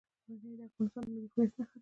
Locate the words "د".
0.59-0.61, 1.05-1.07